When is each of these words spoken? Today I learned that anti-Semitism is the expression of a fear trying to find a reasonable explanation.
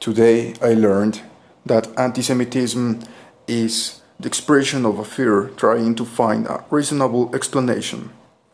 Today 0.00 0.54
I 0.62 0.72
learned 0.72 1.20
that 1.66 1.86
anti-Semitism 1.98 3.02
is 3.46 4.00
the 4.18 4.28
expression 4.28 4.86
of 4.86 4.98
a 4.98 5.04
fear 5.04 5.50
trying 5.58 5.94
to 5.96 6.06
find 6.06 6.46
a 6.46 6.64
reasonable 6.70 7.34
explanation. 7.34 8.08